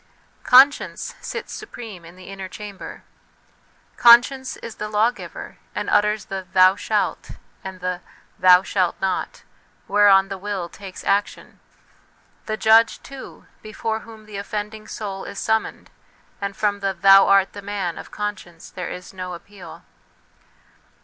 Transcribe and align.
Conscience 0.45 1.13
sits 1.21 1.53
supreme 1.53 2.03
in 2.03 2.15
the 2.15 2.23
inner 2.29 2.47
chamber. 2.47 3.03
Con 3.97 4.23
science 4.23 4.57
is 4.57 4.77
the 4.77 4.89
lawgiver, 4.89 5.57
and 5.75 5.91
utters 5.91 6.25
the 6.25 6.41
c 6.41 6.47
Thou 6.53 6.75
shalt' 6.75 7.31
and 7.63 7.81
the 7.81 8.01
'Thou 8.39 8.63
shalt 8.63 8.95
not' 8.99 9.43
whereon 9.87 10.27
the 10.27 10.39
will 10.39 10.69
takes 10.69 11.03
action; 11.03 11.59
the 12.47 12.57
judge, 12.57 13.03
too, 13.03 13.45
before 13.61 13.99
whom 13.99 14.25
the 14.25 14.37
offending 14.37 14.87
soul 14.87 15.23
is 15.23 15.37
summoned; 15.37 15.91
and 16.41 16.55
from 16.57 16.79
the' 16.79 16.93
Thou 17.03 17.27
art 17.27 17.53
the 17.53 17.61
man' 17.61 17.95
of 17.99 18.09
conscience, 18.09 18.71
there 18.71 18.89
is 18.89 19.13
no 19.13 19.35
appeal. 19.35 19.83